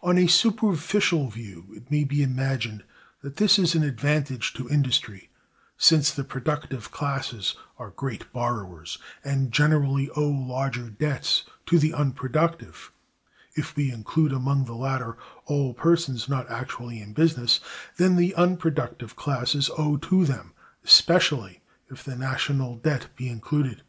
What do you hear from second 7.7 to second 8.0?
are